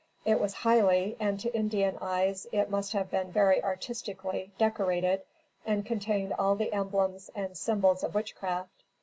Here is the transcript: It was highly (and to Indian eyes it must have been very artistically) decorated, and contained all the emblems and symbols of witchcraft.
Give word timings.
It 0.25 0.39
was 0.39 0.55
highly 0.55 1.15
(and 1.19 1.39
to 1.41 1.53
Indian 1.55 1.95
eyes 2.01 2.47
it 2.51 2.71
must 2.71 2.91
have 2.93 3.11
been 3.11 3.31
very 3.31 3.63
artistically) 3.63 4.51
decorated, 4.57 5.21
and 5.63 5.85
contained 5.85 6.33
all 6.39 6.55
the 6.55 6.73
emblems 6.73 7.29
and 7.35 7.55
symbols 7.55 8.03
of 8.03 8.15
witchcraft. 8.15 8.83